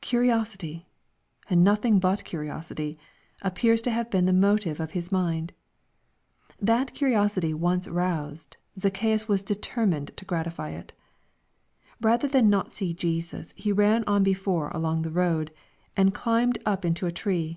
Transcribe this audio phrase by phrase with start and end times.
[0.00, 0.88] Curiosity,
[1.48, 2.98] and nothing but curiosity,
[3.40, 5.52] appears to have been the motive of his mind.
[6.60, 10.92] That curiosity once roused, Zacchaeus was determined to gratify it.
[12.00, 15.52] Bather than not see Jesus he ran on before along the road,
[15.96, 17.56] and "climbed up into a tree."